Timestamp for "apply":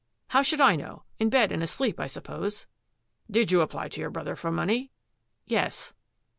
3.61-3.89